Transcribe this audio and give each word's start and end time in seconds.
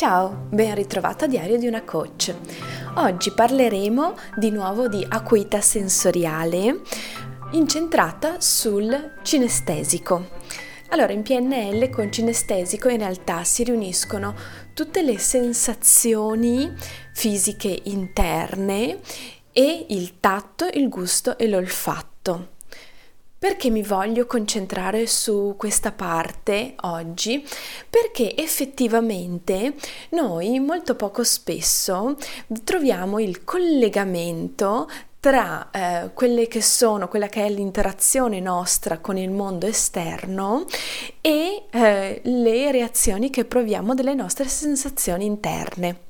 Ciao, 0.00 0.46
ben 0.48 0.74
ritrovato 0.74 1.24
a 1.24 1.28
Diario 1.28 1.58
di 1.58 1.66
una 1.66 1.82
coach. 1.82 2.34
Oggi 2.94 3.32
parleremo 3.32 4.14
di 4.34 4.50
nuovo 4.50 4.88
di 4.88 5.04
acuità 5.06 5.60
sensoriale 5.60 6.80
incentrata 7.50 8.40
sul 8.40 9.18
cinestesico. 9.22 10.26
Allora, 10.88 11.12
in 11.12 11.20
PNL 11.20 11.90
con 11.90 12.10
cinestesico 12.10 12.88
in 12.88 12.96
realtà 12.96 13.44
si 13.44 13.62
riuniscono 13.62 14.34
tutte 14.72 15.02
le 15.02 15.18
sensazioni 15.18 16.72
fisiche 17.12 17.80
interne 17.84 19.00
e 19.52 19.84
il 19.90 20.18
tatto, 20.18 20.66
il 20.72 20.88
gusto 20.88 21.36
e 21.36 21.46
l'olfatto. 21.46 22.49
Perché 23.40 23.70
mi 23.70 23.82
voglio 23.82 24.26
concentrare 24.26 25.06
su 25.06 25.54
questa 25.56 25.92
parte 25.92 26.74
oggi? 26.82 27.42
Perché 27.88 28.36
effettivamente 28.36 29.76
noi 30.10 30.60
molto 30.60 30.94
poco 30.94 31.24
spesso 31.24 32.18
troviamo 32.64 33.18
il 33.18 33.42
collegamento 33.42 34.86
tra 35.20 35.70
eh, 35.70 36.10
quelle 36.12 36.48
che 36.48 36.60
sono, 36.60 37.08
quella 37.08 37.28
che 37.28 37.46
è 37.46 37.48
l'interazione 37.48 38.40
nostra 38.40 38.98
con 38.98 39.16
il 39.16 39.30
mondo 39.30 39.64
esterno 39.64 40.66
e 41.22 41.64
eh, 41.70 42.20
le 42.22 42.70
reazioni 42.70 43.30
che 43.30 43.46
proviamo 43.46 43.94
delle 43.94 44.12
nostre 44.12 44.48
sensazioni 44.48 45.24
interne. 45.24 46.00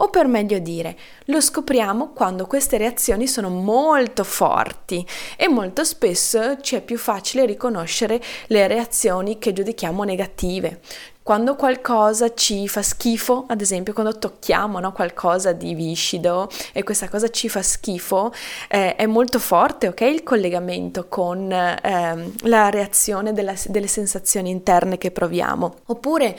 O 0.00 0.10
per 0.10 0.28
meglio 0.28 0.58
dire, 0.58 0.96
lo 1.24 1.40
scopriamo 1.40 2.10
quando 2.10 2.46
queste 2.46 2.76
reazioni 2.76 3.26
sono 3.26 3.48
molto 3.48 4.22
forti 4.22 5.04
e 5.36 5.48
molto 5.48 5.82
spesso 5.82 6.60
ci 6.60 6.76
è 6.76 6.80
più 6.82 6.96
facile 6.96 7.46
riconoscere 7.46 8.20
le 8.46 8.68
reazioni 8.68 9.38
che 9.38 9.52
giudichiamo 9.52 10.04
negative. 10.04 10.80
Quando 11.20 11.56
qualcosa 11.56 12.32
ci 12.32 12.68
fa 12.68 12.80
schifo, 12.80 13.44
ad 13.48 13.60
esempio 13.60 13.92
quando 13.92 14.16
tocchiamo 14.16 14.78
no, 14.78 14.92
qualcosa 14.92 15.52
di 15.52 15.74
viscido 15.74 16.48
e 16.72 16.84
questa 16.84 17.08
cosa 17.08 17.28
ci 17.28 17.48
fa 17.48 17.60
schifo, 17.60 18.32
eh, 18.68 18.94
è 18.94 19.04
molto 19.04 19.38
forte 19.40 19.88
ok 19.88 20.00
il 20.02 20.22
collegamento 20.22 21.06
con 21.08 21.52
eh, 21.52 22.32
la 22.42 22.70
reazione 22.70 23.32
della, 23.32 23.54
delle 23.66 23.88
sensazioni 23.88 24.48
interne 24.48 24.96
che 24.96 25.10
proviamo. 25.10 25.74
Oppure 25.86 26.38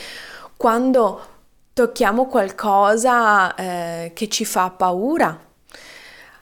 quando 0.56 1.38
tocchiamo 1.80 2.26
qualcosa 2.26 3.56
eh, 3.56 4.12
che 4.14 4.28
ci 4.28 4.44
fa 4.44 4.70
paura, 4.70 5.40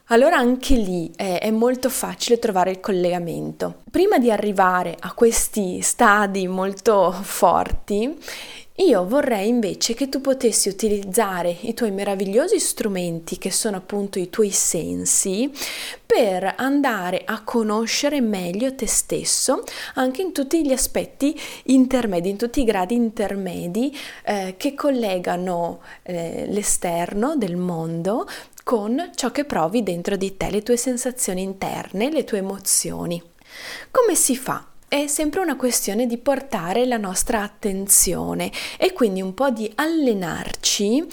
allora 0.06 0.38
anche 0.38 0.74
lì 0.74 1.12
è, 1.16 1.38
è, 1.40 1.52
molto 1.52 1.92
facile 1.92 2.40
trovare 2.40 2.72
il 2.72 2.80
collegamento. 2.80 3.82
Prima 3.92 4.18
di 4.18 4.32
arrivare 4.32 4.98
a 5.00 5.14
questi 5.14 5.80
stadi 5.82 6.48
molto 6.48 7.12
forti, 7.12 8.18
io 8.80 9.08
vorrei 9.08 9.47
invece 9.47 9.95
che 9.95 10.08
tu 10.08 10.22
potessi 10.22 10.70
utilizzare 10.70 11.56
i 11.61 11.73
tuoi 11.73 11.89
meravigliosi 11.89 12.59
strumenti, 12.59 13.39
che 13.39 13.52
sono 13.52 13.78
appunto 13.78 14.19
i 14.19 14.30
tuoi 14.30 14.52
sensi, 14.52 15.52
per 16.06 16.53
andare 16.58 17.23
a 17.25 17.42
conoscere 17.44 18.22
meglio 18.22 18.75
te 18.75 18.86
stesso, 18.86 19.64
anche 19.95 20.22
in 20.22 20.31
tutti 20.31 20.64
gli 20.64 20.72
aspetti 20.72 21.36
intermedi, 21.66 22.30
in 22.30 22.38
tutti 22.38 22.61
i 22.61 22.66
gradi 22.66 22.94
intermedi 22.94 23.97
eh, 24.23 24.53
che 24.58 24.75
collegano 24.75 25.81
eh, 26.03 26.45
l'esterno 26.47 27.36
del 27.36 27.56
mondo 27.56 28.28
con 28.64 29.12
ciò 29.16 29.31
che 29.31 29.45
provi 29.45 29.81
dentro 29.81 30.16
di 30.17 30.38
te, 30.38 30.52
le 30.52 30.62
tue 30.62 30.78
sensazioni 30.78 31.41
interne, 31.41 32.12
le 32.12 32.25
tue 32.25 32.39
emozioni. 32.39 33.19
Come 33.89 34.14
si 34.14 34.36
fa? 34.36 34.64
È 34.90 35.08
sempre 35.08 35.42
una 35.42 35.58
questione 35.58 36.08
di 36.08 36.18
portare 36.18 36.86
la 36.86 36.96
nostra 36.96 37.42
attenzione 37.42 38.50
e 38.78 38.94
quindi 38.94 39.22
un 39.22 39.34
po' 39.34 39.50
di 39.50 39.70
allenarci 39.76 41.06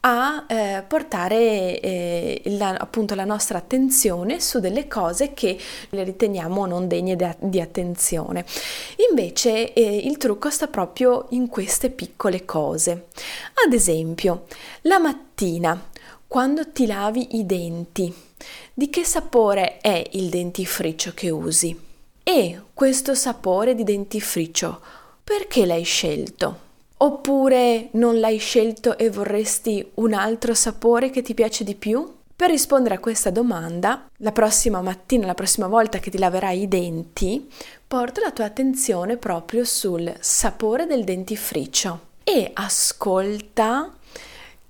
a 0.00 0.44
eh, 0.46 0.84
portare 0.86 1.80
eh, 1.80 2.42
la, 2.44 2.74
appunto 2.74 3.14
la 3.14 3.24
nostra 3.24 3.56
attenzione 3.56 4.38
su 4.38 4.60
delle 4.60 4.86
cose 4.86 5.32
che 5.32 5.58
le 5.88 6.04
riteniamo 6.04 6.66
non 6.66 6.86
degne 6.86 7.16
di, 7.16 7.26
di 7.38 7.60
attenzione. 7.60 8.44
Invece 9.08 9.72
eh, 9.72 9.96
il 9.96 10.18
trucco 10.18 10.50
sta 10.50 10.66
proprio 10.66 11.26
in 11.30 11.48
queste 11.48 11.88
piccole 11.88 12.44
cose. 12.44 13.06
Ad 13.64 13.72
esempio, 13.72 14.44
la 14.82 14.98
mattina 14.98 15.88
quando 16.26 16.70
ti 16.70 16.84
lavi 16.84 17.36
i 17.36 17.46
denti, 17.46 18.12
di 18.74 18.90
che 18.90 19.04
sapore 19.04 19.78
è 19.78 20.02
il 20.12 20.28
dentifricio 20.28 21.12
che 21.14 21.30
usi? 21.30 21.91
E 22.24 22.60
questo 22.72 23.14
sapore 23.14 23.74
di 23.74 23.84
dentifricio, 23.84 24.80
perché 25.24 25.66
l'hai 25.66 25.82
scelto? 25.82 26.70
Oppure 26.98 27.88
non 27.92 28.20
l'hai 28.20 28.38
scelto 28.38 28.96
e 28.96 29.10
vorresti 29.10 29.90
un 29.94 30.12
altro 30.12 30.54
sapore 30.54 31.10
che 31.10 31.22
ti 31.22 31.34
piace 31.34 31.64
di 31.64 31.74
più? 31.74 32.20
Per 32.34 32.48
rispondere 32.48 32.94
a 32.94 33.00
questa 33.00 33.30
domanda, 33.30 34.08
la 34.18 34.32
prossima 34.32 34.80
mattina, 34.80 35.26
la 35.26 35.34
prossima 35.34 35.66
volta 35.66 35.98
che 35.98 36.10
ti 36.10 36.18
laverai 36.18 36.62
i 36.62 36.68
denti, 36.68 37.48
porta 37.86 38.20
la 38.20 38.30
tua 38.30 38.44
attenzione 38.44 39.16
proprio 39.16 39.64
sul 39.64 40.12
sapore 40.20 40.86
del 40.86 41.04
dentifricio 41.04 42.10
e 42.24 42.50
ascolta 42.54 43.92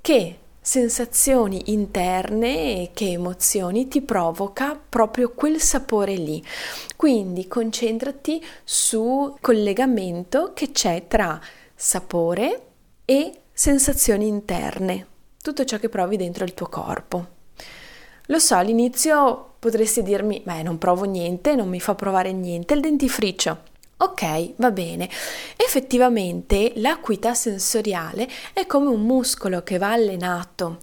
che 0.00 0.38
sensazioni 0.64 1.72
interne 1.72 2.82
e 2.82 2.90
che 2.94 3.10
emozioni 3.10 3.88
ti 3.88 4.00
provoca 4.00 4.80
proprio 4.88 5.32
quel 5.32 5.60
sapore 5.60 6.14
lì. 6.14 6.42
Quindi 6.94 7.48
concentrati 7.48 8.42
sul 8.62 9.34
collegamento 9.40 10.52
che 10.54 10.70
c'è 10.70 11.08
tra 11.08 11.40
sapore 11.74 12.66
e 13.04 13.40
sensazioni 13.52 14.28
interne, 14.28 15.06
tutto 15.42 15.64
ciò 15.64 15.78
che 15.78 15.88
provi 15.88 16.16
dentro 16.16 16.44
il 16.44 16.54
tuo 16.54 16.68
corpo. 16.68 17.26
Lo 18.26 18.38
so, 18.38 18.54
all'inizio 18.54 19.54
potresti 19.58 20.02
dirmi, 20.04 20.42
beh, 20.44 20.62
non 20.62 20.78
provo 20.78 21.04
niente, 21.04 21.56
non 21.56 21.68
mi 21.68 21.80
fa 21.80 21.96
provare 21.96 22.32
niente, 22.32 22.74
il 22.74 22.80
dentifricio. 22.80 23.70
Ok, 24.02 24.54
va 24.56 24.72
bene. 24.72 25.08
Effettivamente 25.54 26.72
l'acuità 26.76 27.34
sensoriale 27.34 28.28
è 28.52 28.66
come 28.66 28.88
un 28.88 29.02
muscolo 29.02 29.62
che 29.62 29.78
va 29.78 29.92
allenato. 29.92 30.78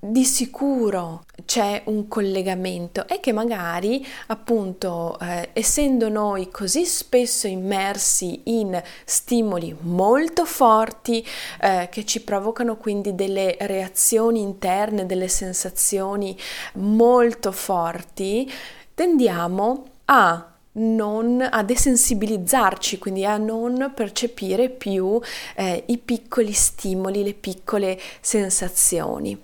Di 0.00 0.24
sicuro 0.24 1.26
c'è 1.44 1.82
un 1.84 2.08
collegamento 2.08 3.06
e 3.06 3.20
che 3.20 3.32
magari 3.32 4.04
appunto 4.28 5.16
eh, 5.20 5.50
essendo 5.52 6.08
noi 6.08 6.50
così 6.50 6.84
spesso 6.86 7.46
immersi 7.46 8.40
in 8.46 8.82
stimoli 9.04 9.76
molto 9.82 10.44
forti 10.44 11.24
eh, 11.60 11.88
che 11.88 12.04
ci 12.04 12.22
provocano 12.22 12.76
quindi 12.76 13.14
delle 13.14 13.58
reazioni 13.60 14.40
interne, 14.40 15.06
delle 15.06 15.28
sensazioni 15.28 16.36
molto 16.74 17.52
forti, 17.52 18.50
tendiamo 18.92 19.84
a 20.06 20.49
non, 20.72 21.46
a 21.48 21.62
desensibilizzarci, 21.62 22.98
quindi 22.98 23.24
a 23.24 23.36
non 23.36 23.92
percepire 23.94 24.68
più 24.68 25.20
eh, 25.56 25.84
i 25.86 25.98
piccoli 25.98 26.52
stimoli, 26.52 27.24
le 27.24 27.34
piccole 27.34 27.98
sensazioni. 28.20 29.38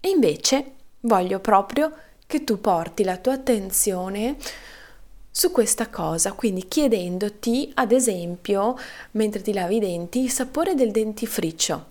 E 0.00 0.08
invece 0.08 0.72
voglio 1.00 1.40
proprio 1.40 1.92
che 2.26 2.44
tu 2.44 2.60
porti 2.60 3.04
la 3.04 3.16
tua 3.16 3.34
attenzione 3.34 4.36
su 5.30 5.50
questa 5.50 5.88
cosa, 5.88 6.32
quindi 6.32 6.68
chiedendoti, 6.68 7.70
ad 7.74 7.92
esempio, 7.92 8.76
mentre 9.12 9.40
ti 9.40 9.52
lavi 9.52 9.76
i 9.76 9.80
denti, 9.80 10.20
il 10.20 10.30
sapore 10.30 10.74
del 10.74 10.90
dentifricio. 10.90 11.90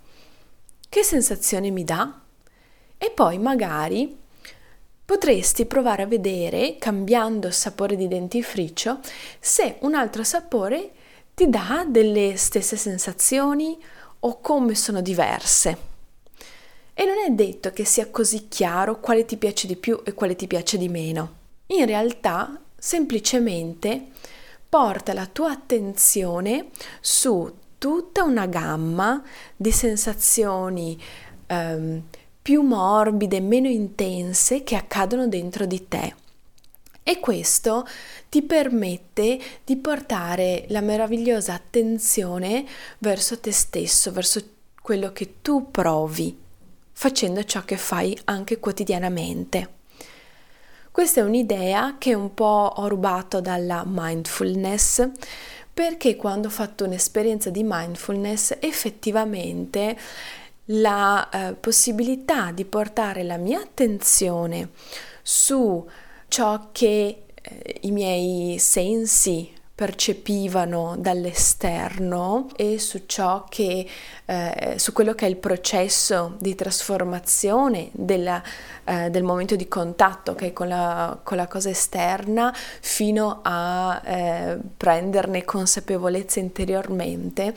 Che 0.87 1.03
sensazione 1.03 1.71
mi 1.71 1.83
dà? 1.83 2.19
E 2.97 3.09
poi 3.09 3.39
magari 3.39 4.19
potresti 5.05 5.65
provare 5.65 6.03
a 6.03 6.07
vedere, 6.07 6.77
cambiando 6.77 7.51
sapore 7.51 7.95
di 7.95 8.07
dentifricio, 8.07 8.99
se 9.39 9.77
un 9.81 9.95
altro 9.95 10.23
sapore 10.23 10.91
ti 11.33 11.49
dà 11.49 11.85
delle 11.87 12.35
stesse 12.37 12.75
sensazioni 12.75 13.77
o 14.19 14.39
come 14.39 14.75
sono 14.75 15.01
diverse. 15.01 15.89
E 16.93 17.05
non 17.05 17.15
è 17.25 17.31
detto 17.31 17.71
che 17.71 17.85
sia 17.85 18.09
così 18.09 18.47
chiaro 18.47 18.99
quale 18.99 19.25
ti 19.25 19.37
piace 19.37 19.65
di 19.65 19.75
più 19.75 20.01
e 20.03 20.13
quale 20.13 20.35
ti 20.35 20.47
piace 20.47 20.77
di 20.77 20.89
meno. 20.89 21.39
In 21.67 21.85
realtà, 21.85 22.61
semplicemente 22.77 24.07
porta 24.67 25.13
la 25.13 25.25
tua 25.25 25.51
attenzione 25.51 26.67
su 26.99 27.51
tutta 27.77 28.23
una 28.23 28.45
gamma 28.45 29.23
di 29.55 29.71
sensazioni 29.71 31.01
um, 31.49 32.03
più 32.41 32.61
morbide, 32.61 33.39
meno 33.39 33.67
intense 33.67 34.63
che 34.63 34.75
accadono 34.75 35.27
dentro 35.27 35.65
di 35.65 35.87
te. 35.87 36.15
E 37.03 37.19
questo 37.19 37.85
ti 38.29 38.41
permette 38.41 39.39
di 39.63 39.75
portare 39.77 40.65
la 40.69 40.81
meravigliosa 40.81 41.53
attenzione 41.53 42.65
verso 42.99 43.39
te 43.39 43.51
stesso, 43.51 44.11
verso 44.11 44.41
quello 44.81 45.11
che 45.11 45.35
tu 45.41 45.71
provi, 45.71 46.37
facendo 46.91 47.43
ciò 47.43 47.63
che 47.63 47.77
fai 47.77 48.17
anche 48.25 48.59
quotidianamente. 48.59 49.79
Questa 50.91 51.21
è 51.21 51.23
un'idea 51.23 51.95
che 51.97 52.13
un 52.13 52.33
po' 52.33 52.73
ho 52.75 52.87
rubato 52.87 53.41
dalla 53.41 53.83
mindfulness, 53.85 55.09
perché 55.73 56.15
quando 56.17 56.47
ho 56.47 56.51
fatto 56.51 56.83
un'esperienza 56.83 57.49
di 57.49 57.63
mindfulness 57.65 58.57
effettivamente 58.59 59.97
la 60.73 61.29
eh, 61.29 61.53
possibilità 61.53 62.51
di 62.51 62.65
portare 62.65 63.23
la 63.23 63.37
mia 63.37 63.59
attenzione 63.59 64.69
su 65.21 65.87
ciò 66.27 66.69
che 66.71 67.23
eh, 67.33 67.77
i 67.81 67.91
miei 67.91 68.57
sensi 68.59 69.51
percepivano 69.73 70.95
dall'esterno 70.97 72.49
e 72.55 72.77
su 72.77 73.03
ciò 73.07 73.45
che, 73.49 73.87
eh, 74.25 74.73
su 74.77 74.93
quello 74.93 75.13
che 75.13 75.25
è 75.25 75.29
il 75.29 75.37
processo 75.37 76.35
di 76.37 76.53
trasformazione 76.53 77.89
della, 77.93 78.43
eh, 78.83 79.09
del 79.09 79.23
momento 79.23 79.55
di 79.55 79.67
contatto 79.67 80.31
okay, 80.31 80.53
con, 80.53 80.67
la, 80.67 81.17
con, 81.23 81.37
la, 81.37 81.47
cosa 81.47 81.69
esterna 81.69 82.53
fino 82.53 83.39
a 83.41 84.01
eh, 84.05 84.59
prenderne 84.77 85.43
consapevolezza 85.43 86.39
interiormente. 86.39 87.55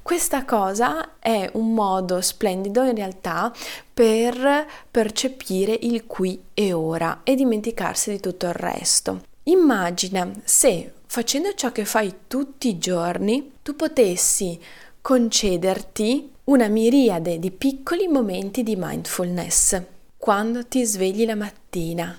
Questa 0.00 0.46
cosa 0.46 1.18
è 1.18 1.50
un 1.52 1.74
modo 1.74 2.22
splendido 2.22 2.82
in 2.82 2.94
realtà 2.94 3.52
per 3.92 4.66
percepire 4.90 5.76
il 5.82 6.06
qui 6.06 6.44
e 6.54 6.72
ora 6.72 7.20
e 7.24 7.34
dimenticarsi 7.34 8.12
di 8.12 8.20
tutto 8.20 8.46
il 8.46 8.54
resto. 8.54 9.20
Immagina 9.42 10.30
se 10.44 10.92
facendo 11.08 11.54
ciò 11.54 11.72
che 11.72 11.86
fai 11.86 12.14
tutti 12.28 12.68
i 12.68 12.78
giorni, 12.78 13.54
tu 13.62 13.74
potessi 13.74 14.60
concederti 15.00 16.32
una 16.44 16.68
miriade 16.68 17.38
di 17.38 17.50
piccoli 17.50 18.08
momenti 18.08 18.62
di 18.62 18.76
mindfulness. 18.76 19.82
Quando 20.18 20.66
ti 20.66 20.84
svegli 20.84 21.24
la 21.24 21.34
mattina, 21.34 22.16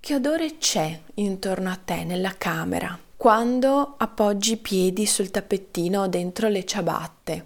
che 0.00 0.14
odore 0.14 0.56
c'è 0.56 0.98
intorno 1.14 1.70
a 1.70 1.78
te 1.82 2.04
nella 2.04 2.34
camera? 2.38 2.98
Quando 3.16 3.94
appoggi 3.98 4.52
i 4.52 4.56
piedi 4.56 5.06
sul 5.06 5.30
tappettino 5.30 6.02
o 6.02 6.06
dentro 6.08 6.48
le 6.48 6.64
ciabatte, 6.64 7.44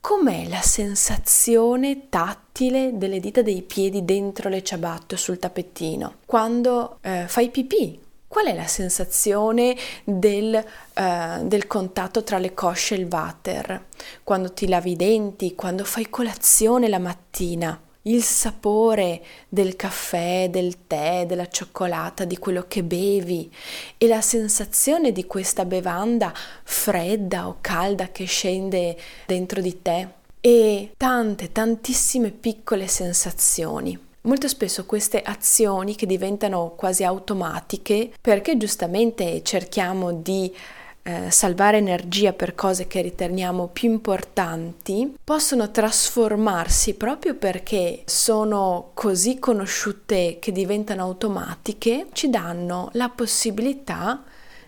com'è 0.00 0.48
la 0.48 0.60
sensazione 0.60 2.08
tattile 2.08 2.90
delle 2.96 3.20
dita 3.20 3.42
dei 3.42 3.62
piedi 3.62 4.04
dentro 4.04 4.48
le 4.50 4.62
ciabatte 4.62 5.14
o 5.14 5.18
sul 5.18 5.38
tappettino? 5.38 6.16
Quando 6.26 6.98
eh, 7.00 7.24
fai 7.26 7.48
pipì, 7.50 7.98
Qual 8.30 8.46
è 8.46 8.54
la 8.54 8.68
sensazione 8.68 9.76
del, 10.04 10.54
uh, 10.54 11.44
del, 11.48 11.66
contatto 11.66 12.22
tra 12.22 12.38
le 12.38 12.54
cosce 12.54 12.94
e 12.94 12.98
il 12.98 13.08
water? 13.10 13.86
Quando 14.22 14.52
ti 14.52 14.68
lavi 14.68 14.92
i 14.92 14.96
denti, 14.96 15.56
quando 15.56 15.82
fai 15.82 16.08
colazione 16.08 16.86
la 16.86 17.00
mattina? 17.00 17.76
Il 18.02 18.22
sapore 18.22 19.20
del 19.48 19.74
caffè, 19.74 20.46
del 20.48 20.86
tè, 20.86 21.24
della 21.26 21.48
cioccolata, 21.48 22.24
di 22.24 22.38
quello 22.38 22.66
che 22.68 22.84
bevi 22.84 23.52
e 23.98 24.06
la 24.06 24.20
sensazione 24.20 25.10
di 25.10 25.26
questa 25.26 25.64
bevanda 25.64 26.32
fredda 26.62 27.48
o 27.48 27.56
calda 27.60 28.12
che 28.12 28.26
scende 28.26 28.96
dentro 29.26 29.60
di 29.60 29.82
te 29.82 30.08
e 30.40 30.92
tante, 30.96 31.50
tantissime 31.50 32.30
piccole 32.30 32.86
sensazioni. 32.86 34.09
Molto 34.22 34.48
spesso 34.48 34.84
queste 34.84 35.22
azioni 35.22 35.94
che 35.94 36.04
diventano 36.04 36.74
quasi 36.76 37.04
automatiche 37.04 38.12
perché 38.20 38.58
giustamente 38.58 39.42
cerchiamo 39.42 40.12
di 40.12 40.54
eh, 41.02 41.30
salvare 41.30 41.78
energia 41.78 42.34
per 42.34 42.54
cose 42.54 42.86
che 42.86 43.00
riteniamo 43.00 43.68
più 43.68 43.90
importanti, 43.90 45.16
possono 45.24 45.70
trasformarsi 45.70 46.94
proprio 46.94 47.34
perché 47.34 48.02
sono 48.04 48.90
così 48.92 49.38
conosciute 49.38 50.36
che 50.38 50.52
diventano 50.52 51.02
automatiche, 51.02 52.08
ci 52.12 52.28
danno 52.28 52.90
la 52.92 53.08
possibilità 53.08 54.22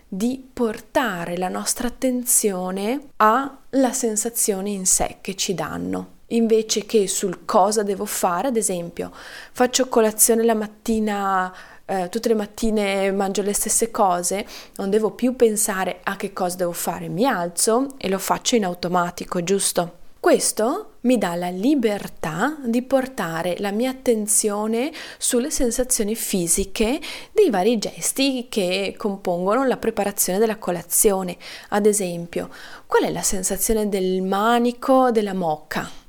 di 0.07 0.43
portare 0.51 1.37
la 1.37 1.49
nostra 1.49 1.87
attenzione 1.87 3.09
alla 3.17 3.93
sensazione 3.93 4.71
in 4.71 4.87
sé 4.87 5.17
che 5.21 5.35
ci 5.35 5.53
danno 5.53 6.21
invece 6.33 6.85
che 6.85 7.07
sul 7.07 7.45
cosa 7.45 7.83
devo 7.83 8.05
fare, 8.05 8.47
ad 8.47 8.57
esempio, 8.57 9.11
faccio 9.51 9.87
colazione 9.87 10.43
la 10.43 10.55
mattina, 10.55 11.53
eh, 11.85 12.09
tutte 12.09 12.29
le 12.29 12.35
mattine 12.35 13.11
mangio 13.11 13.41
le 13.41 13.53
stesse 13.53 13.91
cose, 13.91 14.45
non 14.75 14.89
devo 14.89 15.11
più 15.11 15.35
pensare 15.35 15.99
a 16.03 16.15
che 16.15 16.33
cosa 16.33 16.57
devo 16.57 16.71
fare, 16.71 17.07
mi 17.07 17.25
alzo 17.25 17.93
e 17.97 18.09
lo 18.09 18.19
faccio 18.19 18.55
in 18.55 18.65
automatico, 18.65 19.43
giusto? 19.43 20.01
Questo 20.23 20.93
mi 21.01 21.17
dà 21.17 21.35
la 21.35 21.49
libertà 21.49 22.55
di 22.63 22.81
portare 22.81 23.57
la 23.59 23.71
mia 23.71 23.89
attenzione 23.89 24.89
sulle 25.17 25.51
sensazioni 25.51 26.15
fisiche 26.15 27.01
dei 27.33 27.49
vari 27.49 27.77
gesti 27.77 28.47
che 28.49 28.95
compongono 28.97 29.65
la 29.65 29.75
preparazione 29.75 30.39
della 30.39 30.55
colazione. 30.55 31.35
Ad 31.69 31.85
esempio, 31.85 32.49
qual 32.87 33.03
è 33.03 33.11
la 33.11 33.21
sensazione 33.21 33.89
del 33.89 34.21
manico 34.21 35.11
della 35.11 35.33
mocca? 35.33 36.02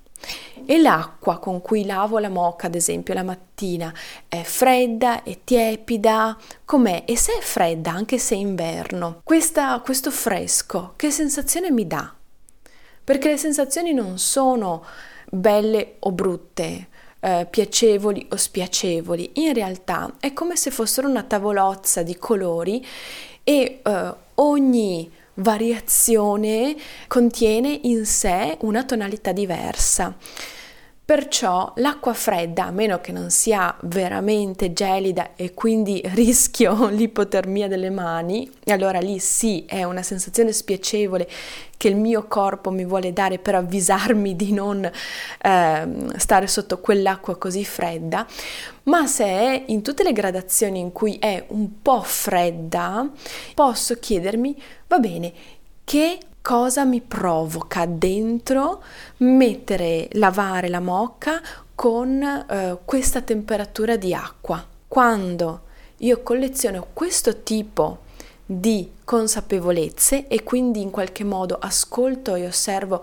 E 0.67 0.79
l'acqua 0.79 1.39
con 1.39 1.61
cui 1.61 1.85
lavo 1.85 2.19
la 2.19 2.29
moca, 2.29 2.67
ad 2.67 2.75
esempio, 2.75 3.15
la 3.15 3.23
mattina 3.23 3.93
è 4.29 4.43
fredda, 4.43 5.23
è 5.23 5.39
tiepida, 5.45 6.37
com'è? 6.65 7.03
E 7.07 7.17
se 7.17 7.39
è 7.39 7.41
fredda, 7.41 7.93
anche 7.93 8.19
se 8.19 8.35
è 8.35 8.39
inverno, 8.39 9.21
questa, 9.25 9.81
questo 9.81 10.11
fresco, 10.11 10.95
che 10.97 11.11
sensazione 11.11 11.71
mi 11.71 11.87
dà? 11.87 12.13
Perché 13.05 13.29
le 13.29 13.37
sensazioni 13.37 13.93
non 13.93 14.19
sono 14.19 14.85
belle 15.29 15.97
o 16.01 16.13
brutte, 16.13 16.89
eh, 17.21 17.47
piacevoli 17.49 18.27
o 18.31 18.37
spiacevoli, 18.37 19.31
in 19.35 19.53
realtà 19.55 20.15
è 20.21 20.33
come 20.33 20.57
se 20.57 20.71
fossero 20.71 21.09
una 21.09 21.23
tavolozza 21.23 22.03
di 22.03 22.17
colori 22.17 22.85
e 23.43 23.81
eh, 23.83 24.15
ogni 24.35 25.11
variazione 25.35 26.77
contiene 27.09 27.81
in 27.83 28.05
sé 28.07 28.57
una 28.61 28.85
tonalità 28.85 29.33
diversa. 29.33 30.17
Perciò 31.07 31.71
l'acqua 31.77 32.15
fredda, 32.15 32.65
a 32.65 32.71
meno 32.71 32.99
che 32.99 33.13
non 33.13 33.29
sia 33.29 33.77
veramente 33.83 34.73
gelida 34.73 35.35
e 35.37 35.53
quindi 35.53 36.01
rischio 36.15 36.89
l'ipotermia 36.89 37.69
delle 37.69 37.91
mani, 37.91 38.51
allora 38.69 39.01
lì 39.01 39.19
sì 39.19 39.65
è 39.67 39.85
una 39.85 40.03
sensazione 40.03 40.51
spiacevole 40.51 41.29
che 41.77 41.89
il 41.89 41.97
mio 41.97 42.27
corpo 42.27 42.71
mi 42.71 42.87
vuole 42.87 43.13
dare 43.13 43.39
per 43.39 43.55
avvisarmi 43.55 44.35
di 44.35 44.53
non 44.55 44.83
eh, 44.83 45.89
stare 46.17 46.47
sotto 46.47 46.81
quell'acqua 46.81 47.37
così 47.37 47.67
fredda, 47.67 48.27
ma 48.85 49.07
se 49.07 49.25
è 49.27 49.65
in 49.67 49.83
tutte 49.83 50.05
le 50.05 50.13
gradazioni 50.13 50.79
in 50.79 50.91
cui 50.91 51.19
è 51.19 51.45
un 51.49 51.83
po' 51.83 52.01
fredda, 52.01 53.11
posso 53.53 53.99
chiedermi, 53.99 54.57
va 54.89 54.99
bene, 54.99 55.33
che 55.85 56.19
cosa 56.45 56.85
mi 56.85 57.01
provoca 57.01 57.87
dentro 57.87 58.83
mettere, 59.19 60.11
lavare 60.13 60.69
la 60.69 60.79
mocca 60.79 61.41
con 61.75 62.23
eh, 62.23 62.77
questa 62.85 63.23
temperatura 63.23 63.97
di 63.97 64.13
acqua. 64.13 64.63
Quando 64.87 65.63
io 65.99 66.23
colleziono 66.23 66.89
questo 66.93 67.43
tipo 67.43 68.01
di 68.45 68.91
consapevolezze 69.05 70.29
e 70.29 70.43
quindi 70.43 70.83
in 70.83 70.91
qualche 70.91 71.25
modo 71.25 71.57
ascolto 71.59 72.35
e 72.35 72.47
osservo 72.47 73.03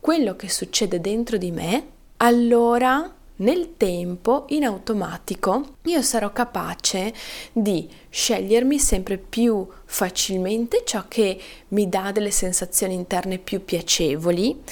quello 0.00 0.34
che 0.34 0.50
succede 0.50 1.00
dentro 1.00 1.36
di 1.36 1.52
me, 1.52 1.86
allora 2.16 3.08
nel 3.36 3.76
tempo, 3.76 4.44
in 4.48 4.64
automatico, 4.64 5.76
io 5.82 6.02
sarò 6.02 6.32
capace 6.32 7.12
di 7.52 7.88
scegliermi 8.08 8.78
sempre 8.78 9.16
più 9.16 9.66
facilmente 9.84 10.82
ciò 10.84 11.04
che 11.08 11.40
mi 11.68 11.88
dà 11.88 12.12
delle 12.12 12.30
sensazioni 12.30 12.94
interne 12.94 13.38
più 13.38 13.64
piacevoli 13.64 14.62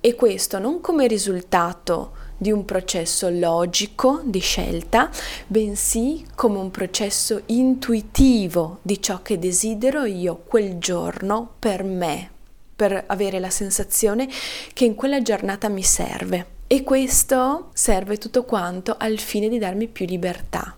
e 0.00 0.14
questo 0.14 0.58
non 0.58 0.80
come 0.80 1.06
risultato 1.06 2.12
di 2.38 2.50
un 2.50 2.64
processo 2.64 3.28
logico 3.28 4.22
di 4.24 4.38
scelta, 4.38 5.10
bensì 5.46 6.24
come 6.34 6.56
un 6.56 6.70
processo 6.70 7.42
intuitivo 7.46 8.78
di 8.80 9.02
ciò 9.02 9.20
che 9.20 9.38
desidero 9.38 10.04
io 10.04 10.40
quel 10.46 10.78
giorno 10.78 11.56
per 11.58 11.84
me, 11.84 12.30
per 12.74 13.04
avere 13.08 13.40
la 13.40 13.50
sensazione 13.50 14.26
che 14.72 14.86
in 14.86 14.94
quella 14.94 15.20
giornata 15.20 15.68
mi 15.68 15.82
serve. 15.82 16.59
E 16.72 16.84
questo 16.84 17.70
serve 17.72 18.16
tutto 18.16 18.44
quanto 18.44 18.94
al 18.96 19.18
fine 19.18 19.48
di 19.48 19.58
darmi 19.58 19.88
più 19.88 20.06
libertà. 20.06 20.76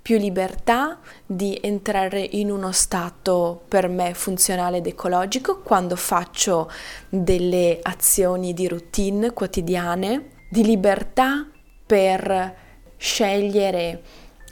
Più 0.00 0.16
libertà 0.16 1.00
di 1.26 1.58
entrare 1.60 2.26
in 2.30 2.50
uno 2.50 2.72
stato 2.72 3.60
per 3.68 3.88
me 3.88 4.14
funzionale 4.14 4.78
ed 4.78 4.86
ecologico 4.86 5.60
quando 5.60 5.96
faccio 5.96 6.70
delle 7.10 7.78
azioni 7.82 8.54
di 8.54 8.68
routine 8.68 9.34
quotidiane, 9.34 10.30
di 10.48 10.64
libertà 10.64 11.46
per 11.84 12.56
scegliere 12.96 14.02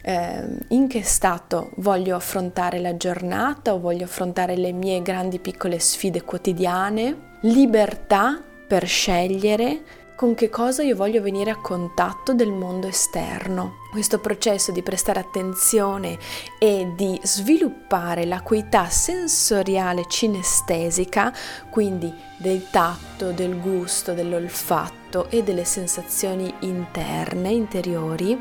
eh, 0.02 0.58
in 0.68 0.88
che 0.88 1.02
stato 1.02 1.70
voglio 1.76 2.16
affrontare 2.16 2.80
la 2.80 2.98
giornata 2.98 3.72
o 3.72 3.80
voglio 3.80 4.04
affrontare 4.04 4.56
le 4.56 4.72
mie 4.72 5.00
grandi 5.00 5.38
piccole 5.38 5.78
sfide 5.78 6.22
quotidiane, 6.22 7.38
libertà 7.40 8.42
per 8.68 8.86
scegliere 8.86 10.04
con 10.16 10.34
che 10.34 10.48
cosa 10.48 10.82
io 10.82 10.96
voglio 10.96 11.20
venire 11.20 11.50
a 11.50 11.60
contatto 11.60 12.32
del 12.32 12.50
mondo 12.50 12.86
esterno. 12.86 13.84
Questo 13.90 14.18
processo 14.18 14.72
di 14.72 14.82
prestare 14.82 15.20
attenzione 15.20 16.18
e 16.58 16.92
di 16.96 17.20
sviluppare 17.22 18.24
l'acuità 18.24 18.88
sensoriale 18.88 20.06
cinestesica, 20.08 21.32
quindi 21.70 22.12
del 22.38 22.70
tatto, 22.70 23.32
del 23.32 23.60
gusto, 23.60 24.14
dell'olfatto, 24.14 25.28
e 25.30 25.42
delle 25.42 25.64
sensazioni 25.64 26.52
interne, 26.60 27.50
interiori. 27.50 28.38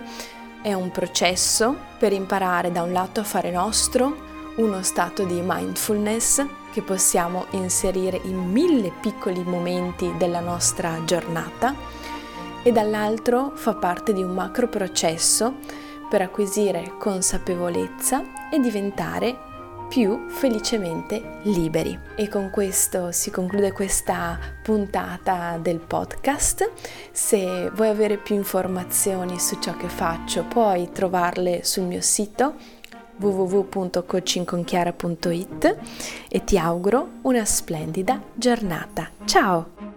È 0.62 0.74
un 0.74 0.92
processo 0.92 1.76
per 2.00 2.12
imparare 2.12 2.72
da 2.72 2.82
un 2.82 2.92
lato 2.92 3.20
a 3.20 3.24
fare 3.24 3.52
nostro 3.52 4.35
uno 4.56 4.82
stato 4.84 5.24
di 5.24 5.42
mindfulness 5.44 6.46
che 6.72 6.82
possiamo 6.82 7.46
inserire 7.52 8.20
in 8.24 8.38
mille 8.38 8.92
piccoli 9.02 9.44
momenti 9.44 10.14
della 10.18 10.40
nostra 10.40 11.04
giornata 11.06 11.76
e 12.64 12.72
dall'altro 12.72 13.52
fa 13.56 13.76
parte 13.76 14.14
di 14.14 14.24
un 14.24 14.34
macro 14.34 14.68
processo 14.68 15.56
per 16.10 16.22
acquisire 16.22 16.94
consapevolezza 16.98 18.50
e 18.50 18.60
diventare 18.60 19.54
più 19.88 20.28
felicemente 20.30 21.40
liberi. 21.44 21.98
E 22.16 22.28
con 22.28 22.50
questo 22.50 23.12
si 23.12 23.30
conclude 23.30 23.72
questa 23.72 24.40
puntata 24.62 25.58
del 25.62 25.80
podcast. 25.80 26.72
Se 27.12 27.70
vuoi 27.70 27.90
avere 27.90 28.18
più 28.18 28.36
informazioni 28.36 29.40
su 29.40 29.60
ciò 29.60 29.76
che 29.78 29.90
faccio, 29.90 30.44
puoi 30.46 30.92
trovarle 30.92 31.64
sul 31.64 31.84
mio 31.84 32.02
sito 32.02 32.56
www.coachingconchiara.it 33.18 35.78
e 36.30 36.44
ti 36.44 36.58
auguro 36.58 37.10
una 37.22 37.46
splendida 37.46 38.22
giornata. 38.34 39.10
Ciao! 39.26 39.95